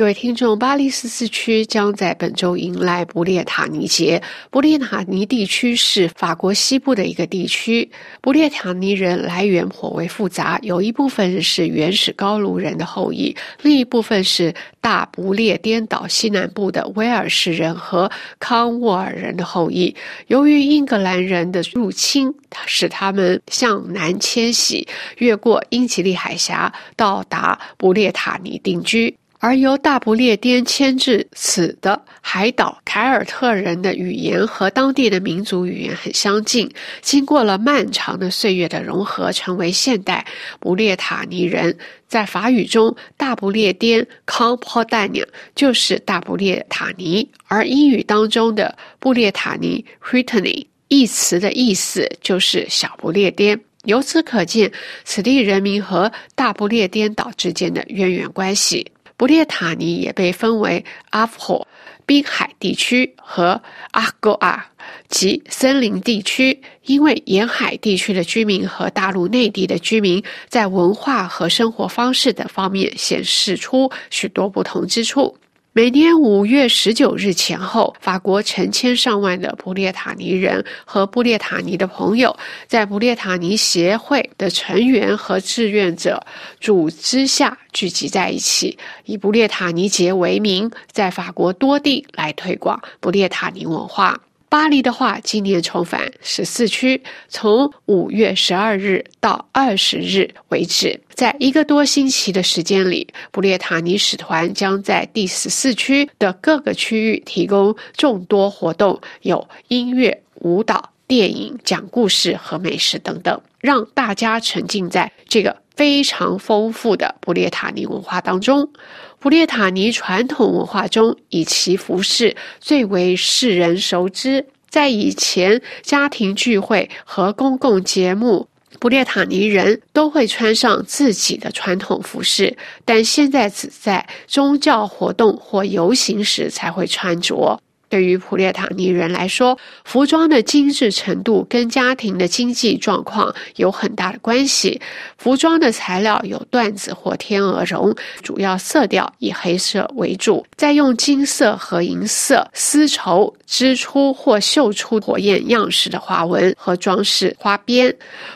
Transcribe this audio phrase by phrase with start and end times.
[0.00, 4.22] 各位听众，巴黎十四区将在本周迎来布列塔尼节。
[4.50, 7.86] 布列塔尼地区是法国西部的一个地区。
[8.22, 19.94] 布列塔尼人来源颇为复杂，有一部分是原始高卢人的后裔，另一部分是大不列颠岛西南部的威尔士人和康沃尔人的后裔。
[20.28, 22.32] 由于英格兰人的入侵，
[22.64, 24.88] 使他们向南迁徙，
[25.18, 29.14] 越过英吉利海峡，到达布列塔尼定居。
[29.42, 40.26] 而由大不列颠迁至此的海岛凯尔特人的语言和当地的民族语言很相近，经过了漫长的岁月的融合，成为现代
[40.60, 41.74] 不列塔尼人。
[42.06, 53.58] 在法语中，大不列颠 c o m p o d a n 就是大不列塔尼，而英语当中的布列塔尼 （Brittany） 一词的意思就是小不列颠。
[53.84, 54.70] 由此可见，
[55.04, 58.86] 此地人民和大不列颠岛之间的渊源关系。
[59.20, 61.68] 布列塔尼也被分为阿夫霍
[62.06, 64.64] 滨海地区和阿戈尔
[65.10, 75.36] 及森林地区，因为沿海地区的居民和大陆内地的居民在文化和生活方式等方面显示出许多不同之处。
[75.72, 86.20] 每年五月十九日前后，法国成千上万的布列塔尼人和布列塔尼的朋友，在布列塔尼协会的成员和志愿者
[86.60, 94.20] 组织下聚集在一起，以布列塔尼节为名，在法国多地来推广布列塔尼文化。
[94.50, 118.70] 巴黎的话，今年重返十四区，从五月十二日到二十日为止，在一个多星期的时间里，布列塔尼使团将在第十四区的各个区域提供众多活动，有音乐、舞蹈、电影、讲故事和美食等等，让大家沉浸在这个非常丰富的布列塔尼文化当中。
[119.18, 124.46] 布列塔尼传统文化中，以其服饰最为世人熟知。
[124.68, 137.60] 在以前家庭聚会和公共节目，布列塔尼人都会穿上自己的传统服饰，但现在只在宗教活动或游行时才会穿着。
[137.90, 144.80] 对于普列塔尼人来说，服装的精致程度跟家庭的经济状况有很大的关系。
[145.18, 157.94] 服装的材料有缎子或天鹅绒，主要色调以黑色为主，再用金色和银色丝绸织出或绣出火焰样式的花纹和装饰花边。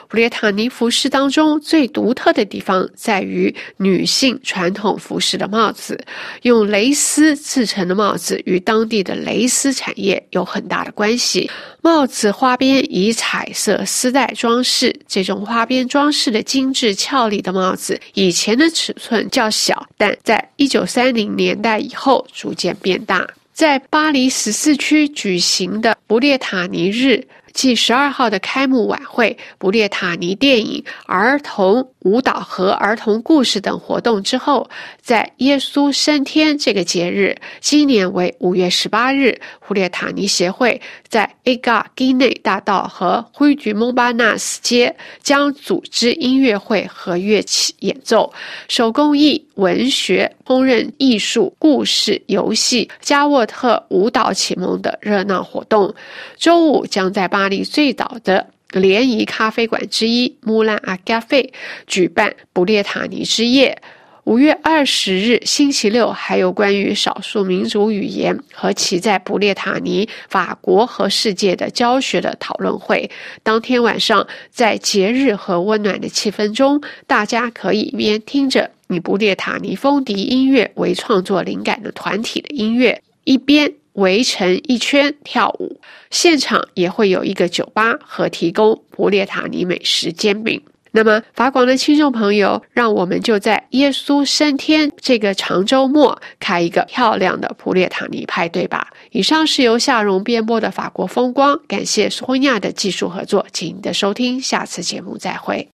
[0.09, 6.05] 普列塔尼服饰当中最独特的地方在于女性传统服饰的帽子，
[6.43, 11.51] 用蕾丝制成的帽子与当地的蕾丝产业有很大的关系。
[11.83, 23.27] 帽子花边以彩色丝带装饰，这种花边装饰的精致俏丽的帽子，以前的尺寸较小，但在一九三零年代以后逐渐变大。
[23.53, 27.27] 在巴黎十四区举行的不列塔尼日。
[27.55, 34.69] 继十二号的开幕晚会、布列塔尼电影、儿童舞蹈和儿童故事等活动之后，
[35.01, 48.31] 在耶稣升天这个节日，今年为五月十八日，布列塔尼协会在 a g a g i n e 大道和灰菊蒙巴纳斯街将组织音乐会和乐器演奏、
[48.69, 55.95] 手工艺、文学、烹饪艺术、故事、游戏、加沃特舞蹈启蒙的热闹活动。
[56.37, 57.45] 周五将在巴。
[57.49, 61.53] 黎最早的联谊咖啡馆之一木兰阿加费
[61.87, 63.81] 举办布列塔尼之夜。
[64.25, 73.11] 五月二十日星期六，还有关于少数民族语言和其在布列塔尼、法国和世界的教学的讨论会。
[73.43, 83.73] 当天晚上，在节日和温暖的气氛中，大家可以一边听着以布列塔尼风笛音乐为创作灵感的团体的音乐，一边。
[83.95, 90.61] 围成一圈跳舞，现场也会有一个酒吧和提供普列塔尼美食煎饼。
[90.97, 98.87] 那么，法广的听众朋友，让我们就在耶稣升天这个长周末开一个漂亮的普列塔尼派对吧。
[99.11, 105.69] 以上是由夏荣编播的法国风光，感谢苏亚的技术合作，请您的收听，下次节目再会。